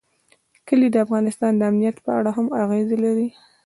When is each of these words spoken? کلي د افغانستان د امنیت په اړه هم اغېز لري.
کلي 0.67 0.87
د 0.91 0.97
افغانستان 1.05 1.51
د 1.55 1.61
امنیت 1.71 1.97
په 2.05 2.09
اړه 2.17 2.31
هم 2.37 2.47
اغېز 2.63 2.89
لري. 3.03 3.27